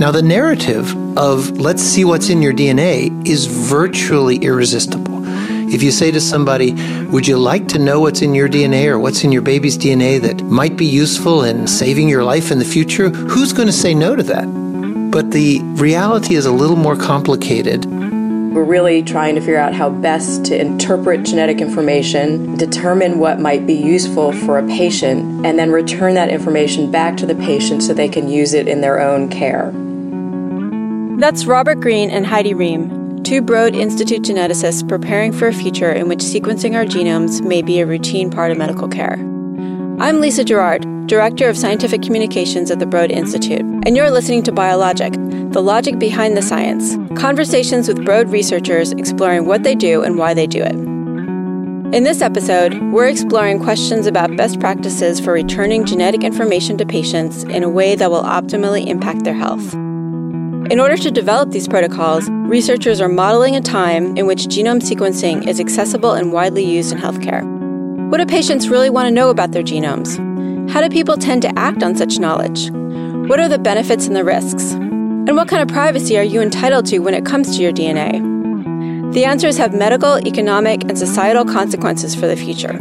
Now, 0.00 0.10
the 0.10 0.22
narrative 0.22 0.96
of 1.18 1.58
let's 1.58 1.82
see 1.82 2.06
what's 2.06 2.30
in 2.30 2.40
your 2.40 2.54
DNA 2.54 3.10
is 3.28 3.44
virtually 3.44 4.38
irresistible. 4.38 5.22
If 5.70 5.82
you 5.82 5.90
say 5.90 6.10
to 6.10 6.22
somebody, 6.22 6.72
Would 7.08 7.28
you 7.28 7.36
like 7.36 7.68
to 7.68 7.78
know 7.78 8.00
what's 8.00 8.22
in 8.22 8.34
your 8.34 8.48
DNA 8.48 8.86
or 8.86 8.98
what's 8.98 9.24
in 9.24 9.30
your 9.30 9.42
baby's 9.42 9.76
DNA 9.76 10.18
that 10.22 10.40
might 10.44 10.78
be 10.78 10.86
useful 10.86 11.44
in 11.44 11.66
saving 11.66 12.08
your 12.08 12.24
life 12.24 12.50
in 12.50 12.58
the 12.58 12.64
future? 12.64 13.10
Who's 13.10 13.52
going 13.52 13.66
to 13.66 13.74
say 13.74 13.92
no 13.92 14.16
to 14.16 14.22
that? 14.22 14.46
But 15.10 15.32
the 15.32 15.60
reality 15.74 16.34
is 16.34 16.46
a 16.46 16.50
little 16.50 16.76
more 16.76 16.96
complicated. 16.96 17.84
We're 17.84 18.64
really 18.64 19.02
trying 19.02 19.34
to 19.34 19.42
figure 19.42 19.58
out 19.58 19.74
how 19.74 19.90
best 19.90 20.46
to 20.46 20.58
interpret 20.58 21.24
genetic 21.24 21.60
information, 21.60 22.56
determine 22.56 23.18
what 23.18 23.38
might 23.38 23.66
be 23.66 23.74
useful 23.74 24.32
for 24.32 24.58
a 24.58 24.66
patient, 24.66 25.44
and 25.44 25.58
then 25.58 25.70
return 25.70 26.14
that 26.14 26.30
information 26.30 26.90
back 26.90 27.18
to 27.18 27.26
the 27.26 27.34
patient 27.34 27.82
so 27.82 27.92
they 27.92 28.08
can 28.08 28.28
use 28.28 28.54
it 28.54 28.66
in 28.66 28.80
their 28.80 28.98
own 28.98 29.28
care. 29.28 29.74
That's 31.20 31.44
Robert 31.44 31.80
Green 31.80 32.08
and 32.08 32.26
Heidi 32.26 32.54
Rehm, 32.54 33.22
two 33.24 33.42
Broad 33.42 33.74
Institute 33.74 34.22
geneticists 34.22 34.88
preparing 34.88 35.34
for 35.34 35.48
a 35.48 35.52
future 35.52 35.92
in 35.92 36.08
which 36.08 36.20
sequencing 36.20 36.74
our 36.74 36.86
genomes 36.86 37.42
may 37.42 37.60
be 37.60 37.78
a 37.78 37.84
routine 37.84 38.30
part 38.30 38.50
of 38.50 38.56
medical 38.56 38.88
care. 38.88 39.16
I'm 40.00 40.22
Lisa 40.22 40.44
Gerard, 40.44 40.86
Director 41.08 41.50
of 41.50 41.58
Scientific 41.58 42.00
Communications 42.00 42.70
at 42.70 42.78
the 42.78 42.86
Broad 42.86 43.10
Institute, 43.10 43.60
and 43.60 43.98
you're 43.98 44.10
listening 44.10 44.42
to 44.44 44.50
Biologic, 44.50 45.12
the 45.52 45.60
logic 45.60 45.98
behind 45.98 46.38
the 46.38 46.42
science, 46.42 46.96
conversations 47.20 47.86
with 47.86 48.02
Broad 48.02 48.30
researchers 48.30 48.92
exploring 48.92 49.44
what 49.44 49.62
they 49.62 49.74
do 49.74 50.02
and 50.02 50.16
why 50.16 50.32
they 50.32 50.46
do 50.46 50.62
it. 50.62 50.74
In 51.94 52.04
this 52.04 52.22
episode, 52.22 52.80
we're 52.92 53.08
exploring 53.08 53.62
questions 53.62 54.06
about 54.06 54.38
best 54.38 54.58
practices 54.58 55.20
for 55.20 55.34
returning 55.34 55.84
genetic 55.84 56.24
information 56.24 56.78
to 56.78 56.86
patients 56.86 57.42
in 57.42 57.62
a 57.62 57.68
way 57.68 57.94
that 57.94 58.10
will 58.10 58.22
optimally 58.22 58.86
impact 58.86 59.24
their 59.24 59.34
health. 59.34 59.76
In 60.70 60.78
order 60.78 60.96
to 60.96 61.10
develop 61.10 61.50
these 61.50 61.66
protocols, 61.66 62.30
researchers 62.30 63.00
are 63.00 63.08
modeling 63.08 63.56
a 63.56 63.60
time 63.60 64.16
in 64.16 64.26
which 64.26 64.46
genome 64.46 64.80
sequencing 64.80 65.48
is 65.48 65.58
accessible 65.58 66.12
and 66.12 66.32
widely 66.32 66.64
used 66.64 66.92
in 66.92 66.98
healthcare. 66.98 67.42
What 68.08 68.18
do 68.18 68.26
patients 68.26 68.68
really 68.68 68.88
want 68.88 69.08
to 69.08 69.10
know 69.10 69.30
about 69.30 69.50
their 69.50 69.64
genomes? 69.64 70.16
How 70.70 70.80
do 70.80 70.88
people 70.88 71.16
tend 71.16 71.42
to 71.42 71.58
act 71.58 71.82
on 71.82 71.96
such 71.96 72.20
knowledge? 72.20 72.70
What 73.28 73.40
are 73.40 73.48
the 73.48 73.58
benefits 73.58 74.06
and 74.06 74.14
the 74.14 74.22
risks? 74.22 74.70
And 74.70 75.34
what 75.34 75.48
kind 75.48 75.60
of 75.60 75.74
privacy 75.74 76.16
are 76.16 76.22
you 76.22 76.40
entitled 76.40 76.86
to 76.86 77.00
when 77.00 77.14
it 77.14 77.26
comes 77.26 77.56
to 77.56 77.62
your 77.62 77.72
DNA? 77.72 79.12
The 79.12 79.24
answers 79.24 79.56
have 79.56 79.74
medical, 79.74 80.18
economic, 80.24 80.84
and 80.84 80.96
societal 80.96 81.44
consequences 81.44 82.14
for 82.14 82.28
the 82.28 82.36
future. 82.36 82.78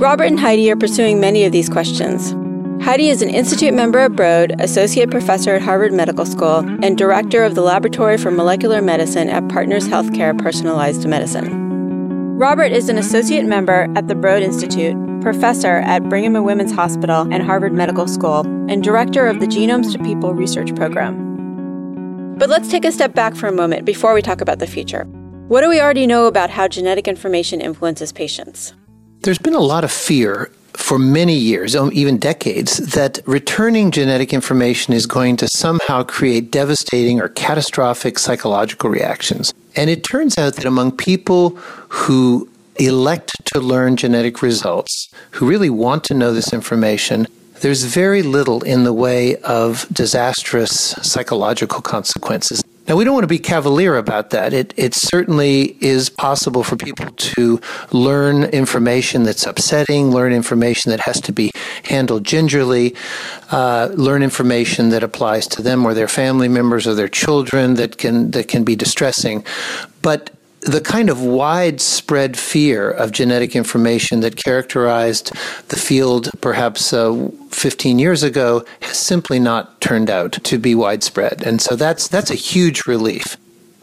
Robert 0.00 0.24
and 0.24 0.40
Heidi 0.40 0.68
are 0.72 0.76
pursuing 0.76 1.20
many 1.20 1.44
of 1.44 1.52
these 1.52 1.68
questions. 1.68 2.34
Heidi 2.82 3.10
is 3.10 3.22
an 3.22 3.30
Institute 3.30 3.72
member 3.72 4.00
at 4.00 4.16
Broad, 4.16 4.60
Associate 4.60 5.08
Professor 5.08 5.54
at 5.54 5.62
Harvard 5.62 5.92
Medical 5.92 6.26
School, 6.26 6.58
and 6.82 6.98
Director 6.98 7.44
of 7.44 7.54
the 7.54 7.60
Laboratory 7.60 8.18
for 8.18 8.32
Molecular 8.32 8.82
Medicine 8.82 9.28
at 9.28 9.48
Partners 9.48 9.86
Healthcare 9.86 10.36
Personalized 10.36 11.06
Medicine. 11.06 12.36
Robert 12.36 12.72
is 12.72 12.88
an 12.88 12.98
Associate 12.98 13.44
member 13.44 13.86
at 13.94 14.08
the 14.08 14.16
Broad 14.16 14.42
Institute, 14.42 14.96
Professor 15.20 15.76
at 15.76 16.02
Brigham 16.08 16.34
and 16.34 16.44
Women's 16.44 16.72
Hospital 16.72 17.20
and 17.32 17.44
Harvard 17.44 17.72
Medical 17.72 18.08
School, 18.08 18.40
and 18.68 18.82
Director 18.82 19.28
of 19.28 19.38
the 19.38 19.46
Genomes 19.46 19.92
to 19.92 19.98
People 20.00 20.34
Research 20.34 20.74
Program. 20.74 22.34
But 22.36 22.48
let's 22.48 22.68
take 22.68 22.84
a 22.84 22.90
step 22.90 23.14
back 23.14 23.36
for 23.36 23.46
a 23.46 23.52
moment 23.52 23.84
before 23.84 24.12
we 24.12 24.22
talk 24.22 24.40
about 24.40 24.58
the 24.58 24.66
future. 24.66 25.04
What 25.46 25.60
do 25.60 25.68
we 25.68 25.80
already 25.80 26.08
know 26.08 26.26
about 26.26 26.50
how 26.50 26.66
genetic 26.66 27.06
information 27.06 27.60
influences 27.60 28.10
patients? 28.10 28.74
There's 29.20 29.38
been 29.38 29.54
a 29.54 29.60
lot 29.60 29.84
of 29.84 29.92
fear 29.92 30.50
for 30.74 30.98
many 30.98 31.34
years, 31.34 31.76
um, 31.76 31.90
even 31.92 32.18
decades, 32.18 32.78
that 32.92 33.20
returning 33.26 33.90
genetic 33.90 34.32
information 34.32 34.94
is 34.94 35.06
going 35.06 35.36
to 35.36 35.48
somehow 35.56 36.02
create 36.02 36.50
devastating 36.50 37.20
or 37.20 37.28
catastrophic 37.28 38.18
psychological 38.18 38.90
reactions. 38.90 39.52
And 39.76 39.90
it 39.90 40.04
turns 40.04 40.38
out 40.38 40.54
that 40.56 40.64
among 40.64 40.96
people 40.96 41.50
who 41.88 42.48
elect 42.76 43.30
to 43.52 43.60
learn 43.60 43.96
genetic 43.96 44.42
results, 44.42 45.08
who 45.32 45.46
really 45.46 45.70
want 45.70 46.04
to 46.04 46.14
know 46.14 46.32
this 46.32 46.52
information, 46.52 47.26
there's 47.60 47.84
very 47.84 48.22
little 48.22 48.62
in 48.62 48.84
the 48.84 48.92
way 48.92 49.36
of 49.36 49.86
disastrous 49.92 50.94
psychological 51.02 51.80
consequences. 51.80 52.62
Now, 52.88 52.96
we 52.96 53.04
don't 53.04 53.14
want 53.14 53.22
to 53.22 53.28
be 53.28 53.38
cavalier 53.38 53.96
about 53.96 54.30
that. 54.30 54.52
It, 54.52 54.74
it 54.76 54.92
certainly 54.94 55.76
is 55.80 56.10
possible 56.10 56.64
for 56.64 56.76
people 56.76 57.06
to 57.12 57.60
learn 57.92 58.44
information 58.44 59.22
that's 59.22 59.46
upsetting, 59.46 60.10
learn 60.10 60.32
information 60.32 60.90
that 60.90 61.00
has 61.04 61.20
to 61.22 61.32
be 61.32 61.52
handled 61.84 62.24
gingerly, 62.24 62.96
uh, 63.52 63.90
learn 63.94 64.22
information 64.22 64.88
that 64.88 65.04
applies 65.04 65.46
to 65.48 65.62
them 65.62 65.86
or 65.86 65.94
their 65.94 66.08
family 66.08 66.48
members 66.48 66.86
or 66.86 66.94
their 66.94 67.08
children 67.08 67.74
that 67.74 67.98
can, 67.98 68.32
that 68.32 68.48
can 68.48 68.64
be 68.64 68.74
distressing. 68.74 69.44
But 70.02 70.30
the 70.62 70.80
kind 70.80 71.10
of 71.10 71.22
widespread 71.22 72.38
fear 72.38 72.88
of 72.90 73.10
genetic 73.10 73.56
information 73.56 74.20
that 74.20 74.36
characterized 74.36 75.32
the 75.68 75.76
field 75.76 76.30
perhaps 76.40 76.92
uh, 76.92 77.28
15 77.50 77.98
years 77.98 78.22
ago 78.22 78.64
has 78.80 78.98
simply 78.98 79.40
not 79.40 79.80
turned 79.80 80.08
out 80.08 80.32
to 80.32 80.58
be 80.58 80.74
widespread. 80.74 81.42
And 81.44 81.60
so 81.60 81.74
that's, 81.74 82.06
that's 82.06 82.30
a 82.30 82.36
huge 82.36 82.86
relief. 82.86 83.36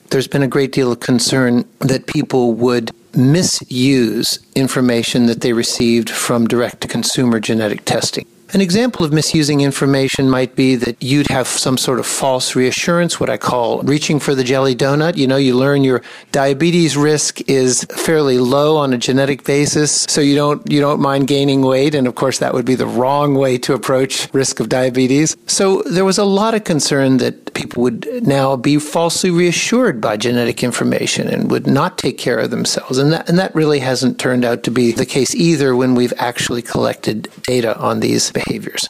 There's 0.10 0.28
been 0.28 0.42
a 0.42 0.48
great 0.48 0.72
deal 0.72 0.92
of 0.92 1.02
concern 1.02 1.66
that 1.80 2.08
people 2.08 2.54
would 2.54 2.92
misuse 3.16 4.40
information 4.56 5.26
that 5.26 5.42
they 5.42 5.54
received 5.54 6.10
from 6.10 6.48
direct 6.48 6.82
to 6.82 6.88
consumer 6.88 7.40
genetic 7.40 7.84
testing. 7.84 8.26
An 8.52 8.62
example 8.62 9.06
of 9.06 9.14
misusing 9.14 9.62
information 9.62 10.28
might 10.28 10.56
be 10.56 10.76
that 10.76 11.04
you'd 11.04 11.28
have 11.28 11.46
some 11.48 11.78
sort 11.78 12.00
of 12.00 12.08
false 12.08 12.56
reassurance, 12.56 13.20
what 13.20 13.30
I 13.30 13.38
call 13.38 13.84
reaching 13.84 14.20
for 14.20 14.34
the 14.34 14.44
jelly 14.44 14.76
donut. 14.76 15.18
You 15.18 15.28
know, 15.28 15.38
you 15.38 15.56
learn 15.56 15.84
your 15.84 16.02
diabetes 16.32 16.98
risk 16.98 17.48
is 17.48 17.84
fairly 17.96 18.40
low 18.40 18.76
on 18.78 18.92
a 18.92 18.98
genetic 18.98 19.44
basis, 19.44 19.92
so 20.10 20.20
you 20.20 20.36
don't 20.36 20.68
you 20.72 20.80
don't 20.80 21.00
mind 21.00 21.28
gaining 21.28 21.62
weight, 21.62 21.94
and 21.94 22.08
of 22.08 22.16
course 22.16 22.40
that 22.40 22.56
would 22.56 22.66
be 22.66 22.74
the 22.74 22.88
wrong 22.88 23.36
way 23.36 23.60
to 23.60 23.76
approach 23.76 24.28
risk 24.34 24.60
of 24.60 24.68
diabetes. 24.68 25.38
So 25.46 25.84
there 25.84 26.06
was 26.06 26.18
a 26.18 26.26
lot 26.26 26.56
of 26.56 26.64
concern 26.64 27.18
that 27.18 27.54
people 27.54 27.84
would 27.84 28.08
now 28.26 28.56
be 28.56 28.80
falsely 28.80 29.30
reassured 29.30 30.02
by 30.02 30.18
genetic 30.18 30.64
information 30.64 31.28
and 31.28 31.52
would 31.52 31.68
not 31.68 32.00
take 32.00 32.18
care 32.18 32.40
of 32.40 32.50
themselves. 32.50 32.98
And 32.98 33.14
that 33.14 33.30
and 33.30 33.38
that 33.38 33.54
really 33.54 33.80
hasn't 33.80 34.20
turned 34.20 34.44
out 34.44 34.64
to 34.64 34.72
be 34.72 34.92
the 34.92 35.06
case 35.06 35.36
either 35.36 35.76
when 35.76 35.94
we've 35.94 36.14
actually 36.18 36.64
collected 36.64 37.30
data 37.44 37.78
on 37.78 38.00
these 38.00 38.32
behaviors. 38.46 38.88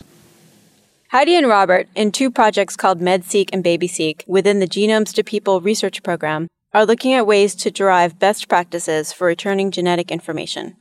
Heidi 1.10 1.36
and 1.36 1.48
Robert, 1.48 1.88
in 1.96 2.12
two 2.12 2.30
projects 2.30 2.76
called 2.76 3.02
MedSeq 3.02 3.50
and 3.52 3.64
BabySeq 3.64 4.28
within 4.28 4.60
the 4.60 4.68
Genomes 4.68 5.14
to 5.16 5.24
People 5.24 5.60
research 5.60 6.04
program, 6.04 6.48
are 6.72 6.86
looking 6.86 7.14
at 7.14 7.26
ways 7.26 7.56
to 7.56 7.72
derive 7.72 8.20
best 8.20 8.48
practices 8.48 9.12
for 9.12 9.26
returning 9.26 9.72
genetic 9.72 10.12
information. 10.12 10.76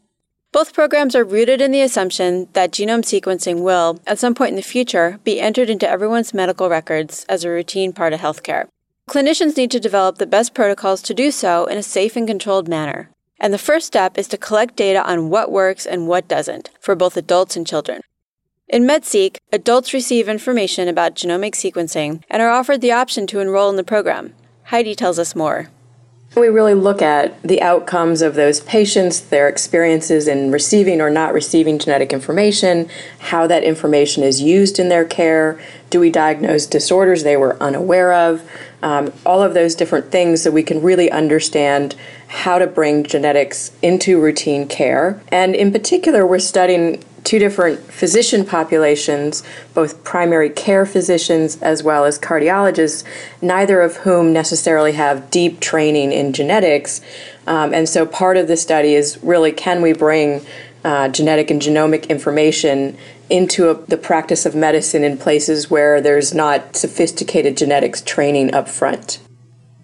Both 0.52 0.74
programs 0.74 1.14
are 1.14 1.24
rooted 1.24 1.60
in 1.60 1.72
the 1.72 1.80
assumption 1.80 2.48
that 2.52 2.72
genome 2.72 3.04
sequencing 3.04 3.62
will, 3.62 4.00
at 4.06 4.18
some 4.18 4.34
point 4.34 4.50
in 4.50 4.56
the 4.56 4.62
future, 4.62 5.18
be 5.24 5.40
entered 5.40 5.70
into 5.70 5.88
everyone's 5.88 6.34
medical 6.34 6.68
records 6.68 7.24
as 7.28 7.44
a 7.44 7.50
routine 7.50 7.92
part 7.92 8.12
of 8.12 8.20
healthcare. 8.20 8.66
Clinicians 9.08 9.56
need 9.56 9.70
to 9.70 9.80
develop 9.80 10.18
the 10.18 10.26
best 10.26 10.52
protocols 10.52 11.00
to 11.02 11.14
do 11.14 11.30
so 11.30 11.64
in 11.66 11.78
a 11.78 11.82
safe 11.82 12.16
and 12.16 12.28
controlled 12.28 12.68
manner. 12.68 13.08
And 13.40 13.54
the 13.54 13.58
first 13.58 13.86
step 13.86 14.18
is 14.18 14.28
to 14.28 14.36
collect 14.36 14.76
data 14.76 15.02
on 15.08 15.30
what 15.30 15.50
works 15.50 15.86
and 15.86 16.08
what 16.08 16.28
doesn't 16.28 16.70
for 16.80 16.94
both 16.94 17.16
adults 17.16 17.56
and 17.56 17.66
children. 17.66 18.02
In 18.70 18.82
MedSeq, 18.84 19.38
adults 19.50 19.94
receive 19.94 20.28
information 20.28 20.88
about 20.88 21.14
genomic 21.14 21.52
sequencing 21.52 22.22
and 22.28 22.42
are 22.42 22.50
offered 22.50 22.82
the 22.82 22.92
option 22.92 23.26
to 23.28 23.40
enroll 23.40 23.70
in 23.70 23.76
the 23.76 23.82
program. 23.82 24.34
Heidi 24.64 24.94
tells 24.94 25.18
us 25.18 25.34
more. 25.34 25.70
We 26.36 26.48
really 26.48 26.74
look 26.74 27.00
at 27.00 27.42
the 27.42 27.62
outcomes 27.62 28.20
of 28.20 28.34
those 28.34 28.60
patients, 28.60 29.20
their 29.20 29.48
experiences 29.48 30.28
in 30.28 30.52
receiving 30.52 31.00
or 31.00 31.08
not 31.08 31.32
receiving 31.32 31.78
genetic 31.78 32.12
information, 32.12 32.90
how 33.18 33.46
that 33.46 33.64
information 33.64 34.22
is 34.22 34.42
used 34.42 34.78
in 34.78 34.90
their 34.90 35.06
care, 35.06 35.58
do 35.88 35.98
we 35.98 36.10
diagnose 36.10 36.66
disorders 36.66 37.22
they 37.22 37.38
were 37.38 37.60
unaware 37.62 38.12
of, 38.12 38.42
um, 38.82 39.10
all 39.24 39.42
of 39.42 39.54
those 39.54 39.74
different 39.74 40.12
things 40.12 40.42
so 40.42 40.50
we 40.50 40.62
can 40.62 40.82
really 40.82 41.10
understand 41.10 41.96
how 42.28 42.58
to 42.58 42.66
bring 42.66 43.02
genetics 43.02 43.72
into 43.80 44.20
routine 44.20 44.68
care. 44.68 45.22
And 45.32 45.54
in 45.54 45.72
particular, 45.72 46.26
we're 46.26 46.38
studying 46.38 47.02
two 47.24 47.38
different 47.38 47.80
physician 47.80 48.44
populations, 48.44 49.42
both 49.74 50.02
primary 50.04 50.50
care 50.50 50.86
physicians 50.86 51.60
as 51.62 51.82
well 51.82 52.04
as 52.04 52.18
cardiologists, 52.18 53.04
neither 53.42 53.80
of 53.80 53.96
whom 53.98 54.32
necessarily 54.32 54.92
have 54.92 55.30
deep 55.30 55.60
training 55.60 56.12
in 56.12 56.32
genetics. 56.32 57.00
Um, 57.46 57.72
and 57.72 57.88
so 57.88 58.06
part 58.06 58.36
of 58.36 58.48
the 58.48 58.56
study 58.56 58.94
is 58.94 59.18
really 59.22 59.52
can 59.52 59.82
we 59.82 59.92
bring 59.92 60.44
uh, 60.84 61.08
genetic 61.08 61.50
and 61.50 61.60
genomic 61.60 62.08
information 62.08 62.96
into 63.30 63.68
a, 63.68 63.74
the 63.86 63.96
practice 63.96 64.46
of 64.46 64.54
medicine 64.54 65.04
in 65.04 65.18
places 65.18 65.70
where 65.70 66.00
there's 66.00 66.32
not 66.32 66.76
sophisticated 66.76 67.56
genetics 67.56 68.00
training 68.00 68.54
up 68.54 68.68
front. 68.68 69.18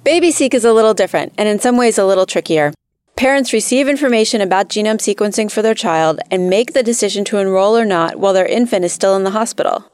BabySeq 0.04 0.54
is 0.54 0.64
a 0.64 0.72
little 0.72 0.94
different 0.94 1.32
and 1.36 1.48
in 1.48 1.58
some 1.58 1.76
ways 1.76 1.98
a 1.98 2.04
little 2.04 2.26
trickier. 2.26 2.72
Parents 3.16 3.52
receive 3.52 3.86
information 3.88 4.40
about 4.40 4.68
genome 4.68 4.98
sequencing 4.98 5.50
for 5.50 5.62
their 5.62 5.74
child 5.74 6.18
and 6.30 6.50
make 6.50 6.72
the 6.72 6.82
decision 6.82 7.24
to 7.26 7.38
enroll 7.38 7.76
or 7.76 7.84
not 7.84 8.16
while 8.16 8.32
their 8.32 8.46
infant 8.46 8.84
is 8.84 8.92
still 8.92 9.14
in 9.14 9.22
the 9.22 9.30
hospital. 9.30 9.90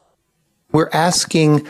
We're 0.71 0.89
asking 0.91 1.67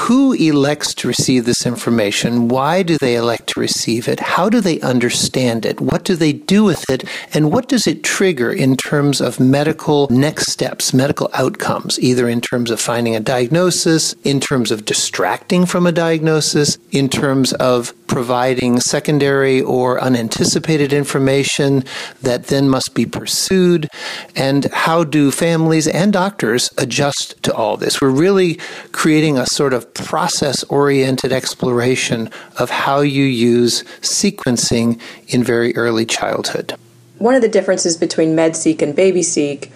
who 0.00 0.34
elects 0.34 0.92
to 0.94 1.08
receive 1.08 1.46
this 1.46 1.64
information? 1.64 2.48
Why 2.48 2.82
do 2.82 2.98
they 2.98 3.14
elect 3.14 3.48
to 3.48 3.60
receive 3.60 4.06
it? 4.06 4.20
How 4.20 4.50
do 4.50 4.60
they 4.60 4.80
understand 4.80 5.64
it? 5.64 5.80
What 5.80 6.04
do 6.04 6.14
they 6.14 6.32
do 6.32 6.64
with 6.64 6.84
it? 6.90 7.04
And 7.32 7.50
what 7.50 7.68
does 7.68 7.86
it 7.86 8.04
trigger 8.04 8.52
in 8.52 8.76
terms 8.76 9.20
of 9.20 9.40
medical 9.40 10.06
next 10.10 10.52
steps, 10.52 10.92
medical 10.92 11.30
outcomes, 11.32 11.98
either 12.00 12.28
in 12.28 12.42
terms 12.42 12.70
of 12.70 12.80
finding 12.80 13.16
a 13.16 13.20
diagnosis, 13.20 14.12
in 14.24 14.40
terms 14.40 14.70
of 14.70 14.84
distracting 14.84 15.64
from 15.64 15.86
a 15.86 15.92
diagnosis, 15.92 16.76
in 16.90 17.08
terms 17.08 17.54
of 17.54 17.94
providing 18.08 18.80
secondary 18.80 19.60
or 19.60 20.00
unanticipated 20.00 20.92
information 20.92 21.84
that 22.22 22.48
then 22.48 22.68
must 22.68 22.94
be 22.94 23.06
pursued? 23.06 23.88
And 24.34 24.64
how 24.72 25.04
do 25.04 25.30
families 25.30 25.86
and 25.86 26.12
doctors 26.12 26.70
adjust 26.76 27.40
to 27.44 27.54
all 27.54 27.76
this? 27.76 28.00
We're 28.00 28.08
really 28.10 28.58
creating 28.92 29.38
a 29.38 29.46
sort 29.46 29.72
of 29.72 29.92
process 29.94 30.64
oriented 30.64 31.32
exploration 31.32 32.30
of 32.58 32.70
how 32.70 33.00
you 33.00 33.24
use 33.24 33.84
sequencing 34.00 35.00
in 35.28 35.44
very 35.44 35.76
early 35.76 36.06
childhood. 36.06 36.74
One 37.18 37.34
of 37.34 37.42
the 37.42 37.48
differences 37.48 37.96
between 37.96 38.34
MedSeq 38.36 38.80
and 38.80 38.96
BabySeq 38.96 39.70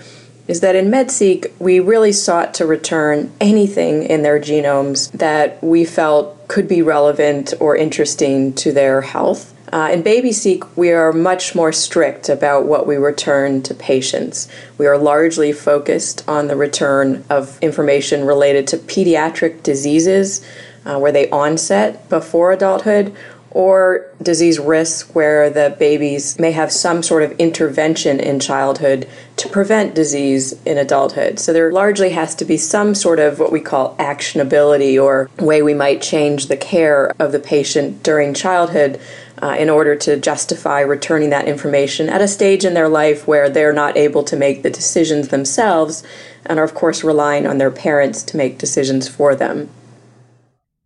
is 0.48 0.60
that 0.60 0.74
in 0.74 0.90
MedSeq, 0.90 1.50
we 1.58 1.80
really 1.80 2.12
sought 2.12 2.54
to 2.54 2.66
return 2.66 3.32
anything 3.40 4.02
in 4.02 4.22
their 4.22 4.40
genomes 4.40 5.10
that 5.12 5.62
we 5.62 5.84
felt 5.84 6.41
could 6.52 6.68
be 6.68 6.82
relevant 6.82 7.54
or 7.60 7.74
interesting 7.74 8.52
to 8.52 8.72
their 8.72 9.00
health. 9.00 9.54
Uh, 9.72 9.88
in 9.90 10.02
BabySeq, 10.02 10.68
we 10.76 10.90
are 10.90 11.10
much 11.10 11.54
more 11.54 11.72
strict 11.72 12.28
about 12.28 12.66
what 12.66 12.86
we 12.86 12.96
return 12.96 13.62
to 13.62 13.72
patients. 13.72 14.48
We 14.76 14.84
are 14.84 14.98
largely 14.98 15.50
focused 15.54 16.22
on 16.28 16.48
the 16.48 16.56
return 16.56 17.24
of 17.30 17.58
information 17.62 18.26
related 18.26 18.66
to 18.66 18.76
pediatric 18.76 19.62
diseases 19.62 20.46
uh, 20.84 20.98
where 20.98 21.10
they 21.10 21.30
onset 21.30 22.06
before 22.10 22.52
adulthood 22.52 23.16
or 23.54 24.06
disease 24.22 24.58
risk 24.58 25.14
where 25.14 25.50
the 25.50 25.76
babies 25.78 26.38
may 26.38 26.52
have 26.52 26.72
some 26.72 27.02
sort 27.02 27.22
of 27.22 27.32
intervention 27.32 28.18
in 28.18 28.40
childhood 28.40 29.06
to 29.36 29.48
prevent 29.48 29.94
disease 29.94 30.52
in 30.64 30.78
adulthood. 30.78 31.38
So 31.38 31.52
there 31.52 31.70
largely 31.70 32.10
has 32.10 32.34
to 32.36 32.44
be 32.44 32.56
some 32.56 32.94
sort 32.94 33.18
of 33.18 33.38
what 33.38 33.52
we 33.52 33.60
call 33.60 33.96
actionability 33.96 35.02
or 35.02 35.30
way 35.38 35.62
we 35.62 35.74
might 35.74 36.00
change 36.00 36.46
the 36.46 36.56
care 36.56 37.12
of 37.18 37.32
the 37.32 37.38
patient 37.38 38.02
during 38.02 38.32
childhood 38.32 39.00
uh, 39.42 39.56
in 39.58 39.68
order 39.68 39.96
to 39.96 40.16
justify 40.16 40.80
returning 40.80 41.30
that 41.30 41.48
information 41.48 42.08
at 42.08 42.22
a 42.22 42.28
stage 42.28 42.64
in 42.64 42.74
their 42.74 42.88
life 42.88 43.26
where 43.26 43.50
they're 43.50 43.72
not 43.72 43.96
able 43.96 44.22
to 44.22 44.36
make 44.36 44.62
the 44.62 44.70
decisions 44.70 45.28
themselves 45.28 46.04
and 46.46 46.58
are, 46.58 46.64
of 46.64 46.74
course, 46.74 47.04
relying 47.04 47.46
on 47.46 47.58
their 47.58 47.70
parents 47.70 48.22
to 48.22 48.36
make 48.36 48.56
decisions 48.56 49.08
for 49.08 49.34
them. 49.34 49.68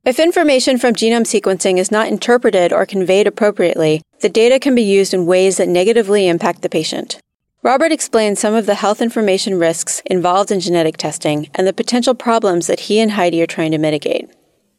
If 0.07 0.21
information 0.21 0.79
from 0.79 0.95
genome 0.95 1.27
sequencing 1.27 1.79
is 1.79 1.91
not 1.91 2.07
interpreted 2.07 2.73
or 2.73 2.87
conveyed 2.87 3.27
appropriately, 3.27 4.03
the 4.21 4.29
data 4.29 4.61
can 4.61 4.77
be 4.77 4.83
used 4.85 5.13
in 5.13 5.27
ways 5.27 5.57
that 5.57 5.67
negatively 5.67 6.29
impact 6.29 6.63
the 6.63 6.69
patient. 6.69 7.19
Robert 7.65 7.91
explains 7.91 8.39
some 8.39 8.55
of 8.55 8.67
the 8.67 8.77
health 8.77 9.03
information 9.03 9.59
risks 9.59 10.03
involved 10.07 10.53
in 10.53 10.61
genetic 10.61 10.97
testing 10.97 11.51
and 11.57 11.67
the 11.67 11.73
potential 11.73 12.15
problems 12.15 12.69
that 12.69 12.79
he 12.79 13.01
and 13.01 13.11
Heidi 13.11 13.43
are 13.43 13.49
trying 13.49 13.73
to 13.73 13.79
mitigate. 13.79 14.31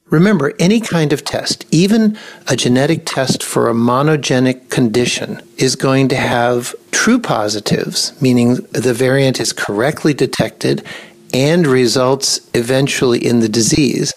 Remember, 0.06 0.54
any 0.60 0.80
kind 0.80 1.12
of 1.12 1.26
test, 1.26 1.66
even 1.72 2.18
a 2.48 2.56
genetic 2.56 3.02
test 3.04 3.44
for 3.44 3.70
a 3.70 3.74
monogenic 3.74 4.70
condition, 4.70 5.42
is 5.58 5.76
going 5.76 6.08
to 6.08 6.16
have 6.16 6.74
true 6.92 7.20
positives, 7.20 8.14
meaning 8.22 8.56
the 8.72 8.94
variant 8.94 9.42
is 9.42 9.52
correctly 9.52 10.14
detected 10.14 10.86
and 11.34 11.68
results 11.68 12.40
eventually 12.54 13.26
in 13.26 13.40
the 13.40 13.50
disease. 13.50 14.14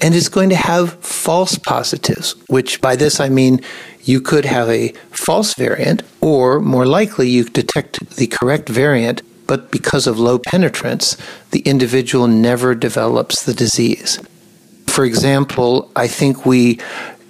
And 0.00 0.14
it's 0.14 0.28
going 0.28 0.50
to 0.50 0.56
have 0.56 0.94
false 1.04 1.58
positives, 1.58 2.34
which 2.48 2.80
by 2.80 2.96
this 2.96 3.20
I 3.20 3.28
mean 3.28 3.60
you 4.04 4.20
could 4.20 4.44
have 4.44 4.68
a 4.68 4.92
false 5.10 5.54
variant, 5.54 6.02
or 6.20 6.60
more 6.60 6.86
likely, 6.86 7.28
you 7.28 7.44
detect 7.44 8.16
the 8.16 8.26
correct 8.26 8.68
variant, 8.68 9.22
but 9.46 9.70
because 9.70 10.06
of 10.06 10.18
low 10.18 10.38
penetrance, 10.38 11.16
the 11.50 11.60
individual 11.60 12.26
never 12.26 12.74
develops 12.74 13.44
the 13.44 13.54
disease. 13.54 14.18
For 14.86 15.04
example, 15.04 15.90
I 15.96 16.08
think 16.08 16.44
we 16.44 16.80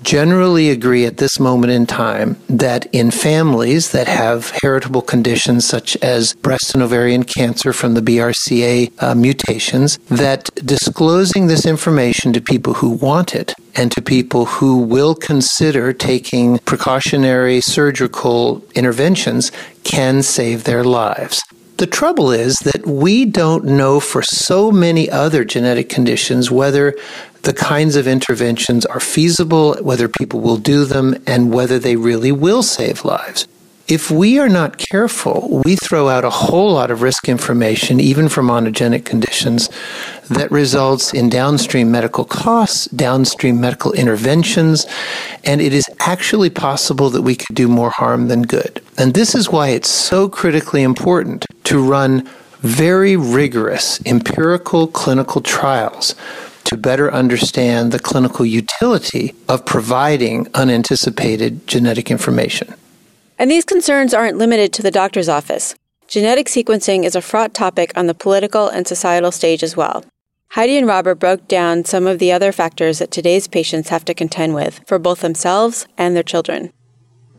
generally 0.03 0.71
agree 0.71 1.07
at 1.07 1.19
this 1.19 1.39
moment 1.39 1.73
in 1.73 1.87
time 1.87 2.37
that 2.49 2.87
in 2.93 3.11
families 3.11 3.93
that 3.93 4.09
have 4.09 4.53
heritable 4.63 5.03
conditions 5.03 5.67
such 5.67 5.97
as 5.97 6.35
breast 6.35 6.75
and 6.75 6.83
ovarian 6.83 7.25
cancer 7.25 7.73
from 7.73 7.95
the 7.95 8.01
BRCA 8.01 8.93
uh, 9.03 9.15
mutations, 9.15 9.99
that 10.09 10.51
disclosing 10.67 11.47
this 11.47 11.67
information 11.67 12.33
to 12.33 12.41
people 12.41 12.75
who 12.75 12.91
want 12.91 13.35
it 13.35 13.55
and 13.75 13.91
to 13.93 14.03
people 14.03 14.47
who 14.47 14.79
will 14.79 15.15
consider 15.15 15.93
taking 15.93 16.59
precautionary 16.61 17.61
surgical 17.63 18.63
interventions 18.75 19.51
can 19.85 20.23
save 20.23 20.65
their 20.65 20.85
lives. 20.85 21.41
The 21.83 21.89
trouble 21.89 22.31
is 22.31 22.55
that 22.63 22.87
we 22.87 23.25
don't 23.25 23.65
know 23.65 23.99
for 23.99 24.23
so 24.23 24.71
many 24.71 25.11
other 25.11 25.45
genetic 25.45 25.89
conditions 25.89 26.49
whether 26.49 26.95
the 27.43 27.53
kinds 27.53 27.97
of 27.97 28.07
interventions 28.07 28.87
are 28.87 29.01
feasible, 29.01 29.75
whether 29.81 30.07
people 30.07 30.39
will 30.39 30.59
do 30.59 30.85
them, 30.85 31.17
and 31.27 31.53
whether 31.53 31.81
they 31.81 31.97
really 31.97 32.31
will 32.31 32.63
save 32.63 33.05
lives. 33.05 33.49
If 33.89 34.13
we 34.13 34.39
are 34.39 34.49
not 34.49 34.79
careful, 34.79 35.61
we 35.65 35.75
throw 35.75 36.09
out 36.09 36.25
a 36.25 36.31
whole 36.31 36.73
lot 36.73 36.93
of 36.93 37.03
risk 37.03 37.29
information, 37.29 37.99
even 37.99 38.29
for 38.29 38.43
monogenic 38.43 39.05
conditions, 39.05 39.69
that 40.31 40.53
results 40.53 41.13
in 41.13 41.29
downstream 41.29 41.91
medical 41.91 42.25
costs, 42.25 42.87
downstream 42.87 43.61
medical 43.61 43.91
interventions, 43.93 44.87
and 45.43 45.61
it 45.61 45.75
is 45.75 45.85
actually 45.99 46.49
possible 46.49 47.11
that 47.11 47.23
we 47.23 47.35
could 47.35 47.57
do 47.57 47.67
more 47.67 47.91
harm 47.91 48.29
than 48.29 48.43
good. 48.43 48.81
And 48.97 49.15
this 49.15 49.35
is 49.35 49.51
why 49.51 49.71
it's 49.71 49.91
so 49.91 50.29
critically 50.29 50.85
important 50.85 51.45
to 51.65 51.83
run 51.83 52.29
very 52.61 53.17
rigorous 53.17 54.01
empirical 54.07 54.87
clinical 54.87 55.41
trials 55.41 56.15
to 56.65 56.77
better 56.77 57.13
understand 57.13 57.93
the 57.93 57.99
clinical 57.99 58.47
utility 58.47 59.35
of 59.49 59.67
providing 59.67 60.49
unanticipated 60.55 61.67
genetic 61.67 62.11
information. 62.11 62.75
And 63.39 63.51
these 63.51 63.65
concerns 63.65 64.15
aren't 64.15 64.39
limited 64.39 64.73
to 64.75 64.83
the 64.83 64.91
doctor's 64.91 65.29
office. 65.29 65.75
Genetic 66.07 66.47
sequencing 66.47 67.05
is 67.05 67.17
a 67.17 67.21
fraught 67.21 67.55
topic 67.55 67.93
on 67.97 68.07
the 68.07 68.15
political 68.15 68.69
and 68.69 68.87
societal 68.87 69.33
stage 69.33 69.63
as 69.63 69.77
well. 69.77 70.05
Heidi 70.51 70.77
and 70.77 70.87
Robert 70.87 71.15
broke 71.17 71.49
down 71.49 71.85
some 71.85 72.07
of 72.07 72.19
the 72.19 72.31
other 72.31 72.53
factors 72.53 72.99
that 72.99 73.11
today's 73.11 73.49
patients 73.49 73.89
have 73.89 74.05
to 74.05 74.15
contend 74.15 74.55
with 74.55 74.81
for 74.87 74.99
both 74.99 75.21
themselves 75.21 75.87
and 75.97 76.15
their 76.15 76.23
children. 76.23 76.73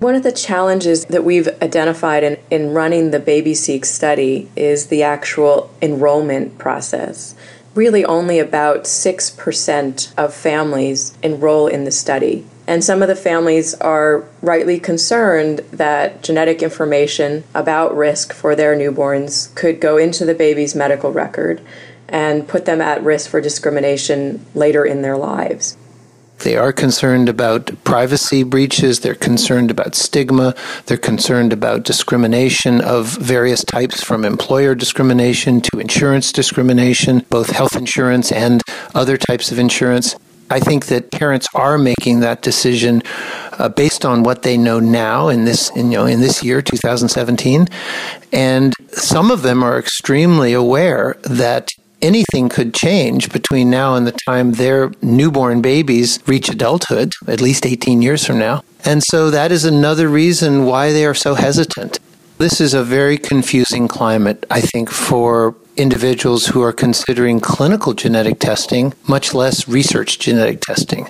One 0.03 0.15
of 0.15 0.23
the 0.23 0.33
challenges 0.33 1.05
that 1.05 1.23
we've 1.23 1.47
identified 1.61 2.25
in, 2.25 2.37
in 2.51 2.73
running 2.73 3.11
the 3.11 3.21
BabySeq 3.21 3.85
study 3.85 4.49
is 4.53 4.87
the 4.87 5.01
actual 5.01 5.73
enrollment 5.81 6.57
process 6.57 7.35
really 7.73 8.03
only 8.03 8.37
about 8.37 8.83
6% 8.83 10.13
of 10.17 10.33
families 10.33 11.17
enroll 11.23 11.67
in 11.67 11.85
the 11.85 11.91
study. 11.91 12.45
And 12.67 12.83
some 12.83 13.01
of 13.01 13.07
the 13.07 13.15
families 13.15 13.75
are 13.75 14.25
rightly 14.41 14.77
concerned 14.77 15.59
that 15.71 16.21
genetic 16.21 16.61
information 16.61 17.45
about 17.55 17.95
risk 17.95 18.33
for 18.33 18.57
their 18.57 18.75
newborns 18.75 19.55
could 19.55 19.79
go 19.79 19.95
into 19.95 20.25
the 20.25 20.35
baby's 20.35 20.75
medical 20.75 21.13
record 21.13 21.61
and 22.09 22.45
put 22.45 22.65
them 22.65 22.81
at 22.81 23.01
risk 23.01 23.29
for 23.29 23.39
discrimination 23.39 24.45
later 24.53 24.83
in 24.83 25.01
their 25.01 25.15
lives. 25.15 25.77
They 26.39 26.57
are 26.57 26.73
concerned 26.73 27.29
about 27.29 27.71
privacy 27.83 28.43
breaches. 28.43 28.99
They're 28.99 29.15
concerned 29.15 29.71
about 29.71 29.95
stigma. 29.95 30.55
They're 30.85 30.97
concerned 30.97 31.53
about 31.53 31.83
discrimination 31.83 32.81
of 32.81 33.17
various 33.17 33.63
types 33.63 34.03
from 34.03 34.25
employer 34.25 34.75
discrimination 34.75 35.61
to 35.61 35.79
insurance 35.79 36.31
discrimination, 36.31 37.25
both 37.29 37.51
health 37.51 37.75
insurance 37.75 38.31
and 38.31 38.61
other 38.93 39.17
types 39.17 39.51
of 39.51 39.59
insurance. 39.59 40.15
I 40.49 40.59
think 40.59 40.87
that 40.87 41.11
parents 41.11 41.47
are 41.55 41.77
making 41.77 42.19
that 42.19 42.41
decision 42.41 43.01
uh, 43.53 43.69
based 43.69 44.05
on 44.05 44.23
what 44.23 44.43
they 44.43 44.57
know 44.57 44.79
now 44.79 45.29
in 45.29 45.45
this, 45.45 45.69
in, 45.71 45.91
you 45.91 45.97
know, 45.97 46.05
in 46.05 46.19
this 46.19 46.43
year, 46.43 46.61
2017, 46.61 47.67
and 48.31 48.73
some 48.89 49.31
of 49.31 49.41
them 49.41 49.63
are 49.63 49.79
extremely 49.79 50.53
aware 50.53 51.15
that 51.23 51.69
anything 52.03 52.49
could 52.49 52.73
change 52.73 53.31
between 53.31 53.69
now 53.69 53.95
and 53.95 54.05
the 54.05 54.17
time 54.27 54.51
their 54.51 54.91
newborn 55.01 55.61
babies 55.61 56.19
reach 56.27 56.49
adulthood, 56.49 57.13
at 57.27 57.41
least 57.41 57.65
18 57.65 58.01
years 58.01 58.25
from 58.25 58.37
now. 58.37 58.61
And 58.85 59.01
so 59.09 59.31
that 59.31 59.51
is 59.51 59.63
another 59.63 60.09
reason 60.09 60.65
why 60.65 60.91
they 60.91 61.05
are 61.05 61.15
so 61.15 61.35
hesitant. 61.35 61.99
This 62.37 62.59
is 62.59 62.73
a 62.73 62.83
very 62.83 63.17
confusing 63.17 63.87
climate, 63.87 64.45
I 64.51 64.59
think, 64.59 64.89
for 64.89 65.55
individuals 65.77 66.47
who 66.47 66.61
are 66.61 66.73
considering 66.73 67.39
clinical 67.39 67.93
genetic 67.93 68.39
testing, 68.39 68.93
much 69.07 69.33
less 69.33 69.67
research 69.67 70.19
genetic 70.19 70.59
testing, 70.61 71.09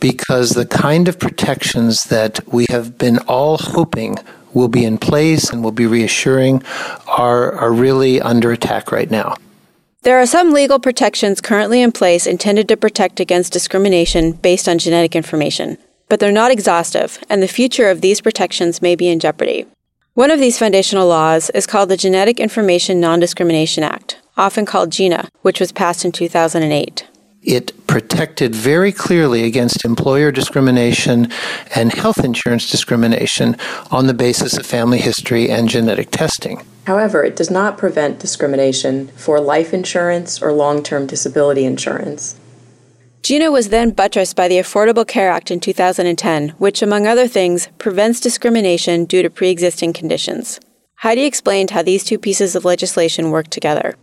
because 0.00 0.50
the 0.50 0.66
kind 0.66 1.08
of 1.08 1.18
protections 1.18 2.02
that 2.04 2.40
we 2.52 2.66
have 2.68 2.98
been 2.98 3.18
all 3.20 3.58
hoping 3.58 4.16
will 4.52 4.68
be 4.68 4.84
in 4.84 4.98
place 4.98 5.50
and 5.50 5.62
will 5.62 5.72
be 5.72 5.86
reassuring 5.86 6.62
are, 7.06 7.52
are 7.52 7.72
really 7.72 8.20
under 8.20 8.50
attack 8.50 8.90
right 8.90 9.10
now. 9.10 9.36
There 10.02 10.20
are 10.20 10.26
some 10.26 10.52
legal 10.52 10.80
protections 10.80 11.40
currently 11.40 11.80
in 11.80 11.92
place 11.92 12.26
intended 12.26 12.66
to 12.68 12.76
protect 12.76 13.20
against 13.20 13.52
discrimination 13.52 14.32
based 14.32 14.68
on 14.68 14.80
genetic 14.80 15.14
information, 15.14 15.78
but 16.08 16.18
they're 16.18 16.32
not 16.32 16.50
exhaustive, 16.50 17.20
and 17.30 17.40
the 17.40 17.46
future 17.46 17.88
of 17.88 18.00
these 18.00 18.20
protections 18.20 18.82
may 18.82 18.96
be 18.96 19.08
in 19.08 19.20
jeopardy. 19.20 19.64
One 20.14 20.32
of 20.32 20.40
these 20.40 20.58
foundational 20.58 21.06
laws 21.06 21.50
is 21.50 21.68
called 21.68 21.88
the 21.88 21.96
Genetic 21.96 22.40
Information 22.40 22.98
Non 22.98 23.20
Discrimination 23.20 23.84
Act, 23.84 24.18
often 24.36 24.66
called 24.66 24.90
GINA, 24.90 25.28
which 25.42 25.60
was 25.60 25.70
passed 25.70 26.04
in 26.04 26.10
2008. 26.10 27.06
It 27.42 27.86
protected 27.88 28.54
very 28.54 28.92
clearly 28.92 29.44
against 29.44 29.84
employer 29.84 30.30
discrimination 30.30 31.28
and 31.74 31.92
health 31.92 32.24
insurance 32.24 32.70
discrimination 32.70 33.56
on 33.90 34.06
the 34.06 34.14
basis 34.14 34.56
of 34.56 34.64
family 34.64 34.98
history 34.98 35.50
and 35.50 35.68
genetic 35.68 36.10
testing. 36.10 36.64
However, 36.86 37.24
it 37.24 37.36
does 37.36 37.50
not 37.50 37.78
prevent 37.78 38.20
discrimination 38.20 39.08
for 39.08 39.40
life 39.40 39.74
insurance 39.74 40.40
or 40.40 40.52
long 40.52 40.82
term 40.82 41.06
disability 41.06 41.64
insurance. 41.64 42.36
GINA 43.22 43.52
was 43.52 43.68
then 43.68 43.90
buttressed 43.90 44.34
by 44.34 44.48
the 44.48 44.56
Affordable 44.56 45.06
Care 45.06 45.30
Act 45.30 45.52
in 45.52 45.60
2010, 45.60 46.50
which, 46.58 46.82
among 46.82 47.06
other 47.06 47.28
things, 47.28 47.68
prevents 47.78 48.18
discrimination 48.20 49.04
due 49.04 49.22
to 49.22 49.30
pre 49.30 49.48
existing 49.50 49.92
conditions. 49.92 50.58
Heidi 50.96 51.22
explained 51.22 51.70
how 51.70 51.82
these 51.82 52.04
two 52.04 52.18
pieces 52.18 52.56
of 52.56 52.64
legislation 52.64 53.30
work 53.30 53.48
together. 53.48 53.94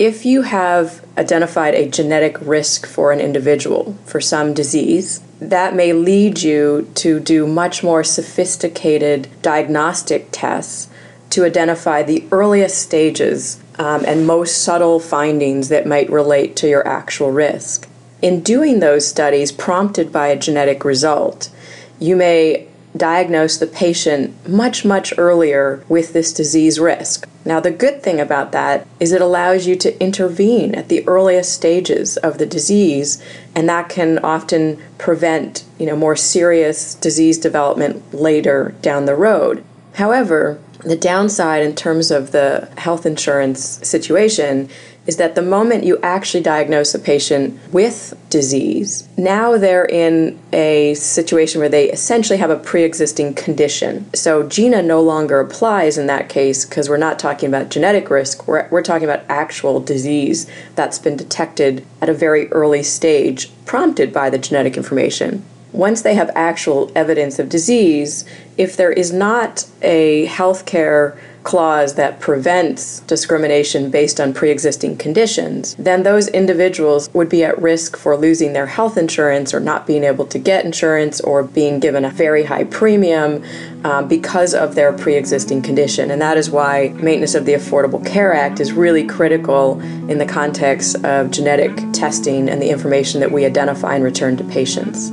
If 0.00 0.24
you 0.24 0.40
have 0.40 1.04
identified 1.18 1.74
a 1.74 1.86
genetic 1.86 2.40
risk 2.40 2.86
for 2.86 3.12
an 3.12 3.20
individual 3.20 3.98
for 4.06 4.18
some 4.18 4.54
disease, 4.54 5.20
that 5.42 5.74
may 5.74 5.92
lead 5.92 6.40
you 6.40 6.90
to 6.94 7.20
do 7.20 7.46
much 7.46 7.82
more 7.82 8.02
sophisticated 8.02 9.28
diagnostic 9.42 10.28
tests 10.32 10.88
to 11.28 11.44
identify 11.44 12.02
the 12.02 12.24
earliest 12.32 12.78
stages 12.78 13.62
um, 13.78 14.02
and 14.06 14.26
most 14.26 14.62
subtle 14.62 15.00
findings 15.00 15.68
that 15.68 15.86
might 15.86 16.08
relate 16.08 16.56
to 16.56 16.66
your 16.66 16.88
actual 16.88 17.30
risk. 17.30 17.86
In 18.22 18.40
doing 18.40 18.80
those 18.80 19.06
studies 19.06 19.52
prompted 19.52 20.10
by 20.10 20.28
a 20.28 20.38
genetic 20.38 20.82
result, 20.82 21.50
you 21.98 22.16
may 22.16 22.69
diagnose 22.96 23.56
the 23.56 23.66
patient 23.66 24.48
much, 24.48 24.84
much 24.84 25.12
earlier 25.16 25.84
with 25.88 26.12
this 26.12 26.32
disease 26.32 26.80
risk. 26.80 27.28
Now, 27.44 27.60
the 27.60 27.70
good 27.70 28.02
thing 28.02 28.20
about 28.20 28.52
that 28.52 28.86
is 28.98 29.12
it 29.12 29.22
allows 29.22 29.66
you 29.66 29.76
to 29.76 30.02
intervene 30.02 30.74
at 30.74 30.88
the 30.88 31.06
earliest 31.06 31.52
stages 31.52 32.16
of 32.18 32.38
the 32.38 32.46
disease, 32.46 33.22
and 33.54 33.68
that 33.68 33.88
can 33.88 34.18
often 34.18 34.82
prevent 34.98 35.64
you 35.78 35.86
know, 35.86 35.96
more 35.96 36.16
serious 36.16 36.94
disease 36.94 37.38
development 37.38 38.12
later 38.12 38.74
down 38.82 39.06
the 39.06 39.14
road. 39.14 39.64
However, 39.94 40.60
the 40.84 40.96
downside 40.96 41.62
in 41.62 41.74
terms 41.74 42.10
of 42.10 42.32
the 42.32 42.68
health 42.78 43.06
insurance 43.06 43.86
situation 43.86 44.68
is 45.10 45.16
that 45.16 45.34
the 45.34 45.42
moment 45.42 45.82
you 45.82 45.98
actually 46.04 46.40
diagnose 46.40 46.94
a 46.94 46.98
patient 47.00 47.58
with 47.72 48.16
disease, 48.30 49.08
now 49.16 49.58
they're 49.58 49.84
in 49.84 50.38
a 50.52 50.94
situation 50.94 51.58
where 51.58 51.68
they 51.68 51.90
essentially 51.90 52.38
have 52.38 52.48
a 52.48 52.56
pre 52.56 52.84
existing 52.84 53.34
condition. 53.34 54.08
So 54.14 54.44
GINA 54.46 54.82
no 54.84 55.02
longer 55.02 55.40
applies 55.40 55.98
in 55.98 56.06
that 56.06 56.28
case 56.28 56.64
because 56.64 56.88
we're 56.88 56.96
not 56.96 57.18
talking 57.18 57.48
about 57.48 57.70
genetic 57.70 58.08
risk, 58.08 58.46
we're, 58.46 58.68
we're 58.70 58.84
talking 58.84 59.02
about 59.02 59.24
actual 59.28 59.80
disease 59.80 60.48
that's 60.76 61.00
been 61.00 61.16
detected 61.16 61.84
at 62.00 62.08
a 62.08 62.14
very 62.14 62.46
early 62.52 62.84
stage, 62.84 63.50
prompted 63.66 64.12
by 64.12 64.30
the 64.30 64.38
genetic 64.38 64.76
information 64.76 65.42
once 65.72 66.02
they 66.02 66.14
have 66.14 66.30
actual 66.34 66.90
evidence 66.96 67.38
of 67.38 67.48
disease, 67.48 68.24
if 68.56 68.76
there 68.76 68.90
is 68.90 69.12
not 69.12 69.64
a 69.82 70.26
healthcare 70.26 71.16
clause 71.42 71.94
that 71.94 72.20
prevents 72.20 73.00
discrimination 73.00 73.90
based 73.90 74.20
on 74.20 74.32
pre 74.32 74.50
existing 74.50 74.96
conditions, 74.96 75.74
then 75.76 76.02
those 76.02 76.28
individuals 76.28 77.08
would 77.14 77.28
be 77.28 77.44
at 77.44 77.60
risk 77.60 77.96
for 77.96 78.16
losing 78.16 78.52
their 78.52 78.66
health 78.66 78.96
insurance 78.96 79.54
or 79.54 79.60
not 79.60 79.86
being 79.86 80.04
able 80.04 80.26
to 80.26 80.38
get 80.38 80.64
insurance 80.64 81.20
or 81.20 81.42
being 81.42 81.80
given 81.80 82.04
a 82.04 82.10
very 82.10 82.44
high 82.44 82.64
premium 82.64 83.42
um, 83.84 84.08
because 84.08 84.54
of 84.54 84.74
their 84.74 84.92
pre 84.92 85.14
existing 85.14 85.62
condition. 85.62 86.10
And 86.10 86.20
that 86.20 86.36
is 86.36 86.50
why 86.50 86.88
maintenance 86.96 87.34
of 87.34 87.46
the 87.46 87.54
Affordable 87.54 88.04
Care 88.04 88.34
Act 88.34 88.60
is 88.60 88.72
really 88.72 89.06
critical 89.06 89.80
in 89.80 90.18
the 90.18 90.26
context 90.26 91.02
of 91.04 91.30
genetic 91.30 91.76
testing 91.92 92.48
and 92.48 92.60
the 92.60 92.70
information 92.70 93.20
that 93.20 93.32
we 93.32 93.44
identify 93.44 93.94
and 93.94 94.04
return 94.04 94.36
to 94.36 94.44
patients. 94.44 95.10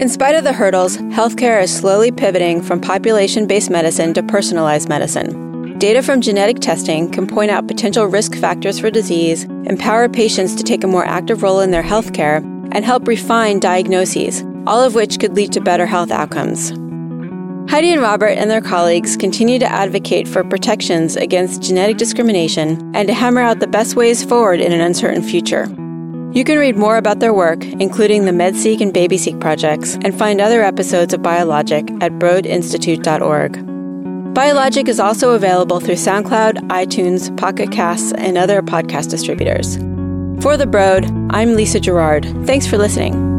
In 0.00 0.08
spite 0.08 0.34
of 0.34 0.44
the 0.44 0.54
hurdles, 0.54 0.96
healthcare 0.96 1.62
is 1.62 1.76
slowly 1.76 2.10
pivoting 2.10 2.62
from 2.62 2.80
population 2.80 3.46
based 3.46 3.68
medicine 3.68 4.14
to 4.14 4.22
personalized 4.22 4.88
medicine. 4.88 5.78
Data 5.78 6.02
from 6.02 6.22
genetic 6.22 6.58
testing 6.58 7.10
can 7.10 7.26
point 7.26 7.50
out 7.50 7.68
potential 7.68 8.06
risk 8.06 8.34
factors 8.34 8.80
for 8.80 8.90
disease, 8.90 9.44
empower 9.44 10.08
patients 10.08 10.54
to 10.54 10.62
take 10.62 10.84
a 10.84 10.86
more 10.86 11.04
active 11.04 11.42
role 11.42 11.60
in 11.60 11.70
their 11.70 11.82
healthcare, 11.82 12.38
and 12.72 12.82
help 12.82 13.06
refine 13.06 13.60
diagnoses, 13.60 14.42
all 14.66 14.82
of 14.82 14.94
which 14.94 15.20
could 15.20 15.36
lead 15.36 15.52
to 15.52 15.60
better 15.60 15.84
health 15.84 16.10
outcomes. 16.10 16.70
Heidi 17.70 17.92
and 17.92 18.00
Robert 18.00 18.38
and 18.38 18.50
their 18.50 18.62
colleagues 18.62 19.18
continue 19.18 19.58
to 19.58 19.70
advocate 19.70 20.26
for 20.26 20.42
protections 20.44 21.14
against 21.16 21.60
genetic 21.60 21.98
discrimination 21.98 22.90
and 22.94 23.06
to 23.06 23.12
hammer 23.12 23.42
out 23.42 23.60
the 23.60 23.66
best 23.66 23.96
ways 23.96 24.24
forward 24.24 24.60
in 24.60 24.72
an 24.72 24.80
uncertain 24.80 25.22
future. 25.22 25.66
You 26.32 26.44
can 26.44 26.58
read 26.58 26.76
more 26.76 26.96
about 26.96 27.18
their 27.18 27.34
work, 27.34 27.64
including 27.64 28.24
the 28.24 28.30
MedSeq 28.30 28.80
and 28.80 28.94
BabySeq 28.94 29.40
projects, 29.40 29.96
and 29.96 30.16
find 30.16 30.40
other 30.40 30.62
episodes 30.62 31.12
of 31.12 31.22
Biologic 31.22 31.90
at 32.00 32.12
broadinstitute.org. 32.12 34.34
Biologic 34.34 34.88
is 34.88 35.00
also 35.00 35.32
available 35.32 35.80
through 35.80 35.96
SoundCloud, 35.96 36.68
iTunes, 36.68 37.36
Pocket 37.36 37.72
Casts, 37.72 38.12
and 38.12 38.38
other 38.38 38.62
podcast 38.62 39.10
distributors. 39.10 39.74
For 40.40 40.56
The 40.56 40.68
Broad, 40.68 41.04
I'm 41.30 41.56
Lisa 41.56 41.80
Gerard. 41.80 42.26
Thanks 42.46 42.64
for 42.64 42.78
listening. 42.78 43.29